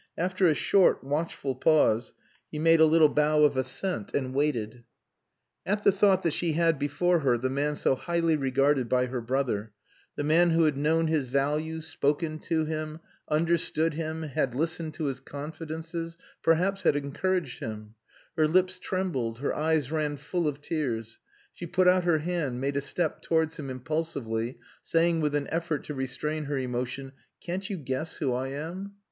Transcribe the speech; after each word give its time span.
After 0.17 0.47
a 0.47 0.55
short, 0.55 1.03
watchful 1.03 1.53
pause, 1.53 2.13
he 2.51 2.57
made 2.57 2.79
a 2.79 2.87
little 2.87 3.07
bow 3.07 3.43
of 3.43 3.55
assent, 3.55 4.15
and 4.15 4.33
waited. 4.33 4.83
At 5.63 5.83
the 5.83 5.91
thought 5.91 6.23
that 6.23 6.33
she 6.33 6.53
had 6.53 6.79
before 6.79 7.19
her 7.19 7.37
the 7.37 7.51
man 7.51 7.75
so 7.75 7.93
highly 7.93 8.35
regarded 8.35 8.89
by 8.89 9.05
her 9.05 9.21
brother, 9.21 9.73
the 10.15 10.23
man 10.23 10.49
who 10.49 10.63
had 10.63 10.75
known 10.75 11.05
his 11.05 11.27
value, 11.27 11.81
spoken 11.81 12.39
to 12.39 12.65
him, 12.65 12.99
understood 13.29 13.93
him, 13.93 14.23
had 14.23 14.55
listened 14.55 14.95
to 14.95 15.03
his 15.05 15.19
confidences, 15.19 16.17
perhaps 16.41 16.81
had 16.81 16.95
encouraged 16.95 17.59
him 17.59 17.93
her 18.35 18.47
lips 18.47 18.79
trembled, 18.79 19.37
her 19.37 19.53
eyes 19.53 19.91
ran 19.91 20.17
full 20.17 20.47
of 20.47 20.63
tears; 20.63 21.19
she 21.53 21.67
put 21.67 21.87
out 21.87 22.05
her 22.05 22.17
hand, 22.17 22.59
made 22.59 22.75
a 22.75 22.81
step 22.81 23.21
towards 23.21 23.57
him 23.59 23.69
impulsively, 23.69 24.57
saying 24.81 25.21
with 25.21 25.35
an 25.35 25.45
effort 25.51 25.83
to 25.83 25.93
restrain 25.93 26.45
her 26.45 26.57
emotion, 26.57 27.11
"Can't 27.39 27.69
you 27.69 27.77
guess 27.77 28.15
who 28.15 28.33
I 28.33 28.47
am?" 28.47 28.93